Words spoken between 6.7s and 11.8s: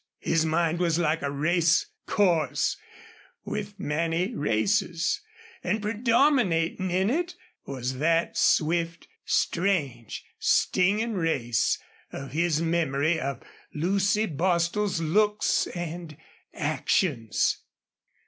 in it was that swift, strange, stinging race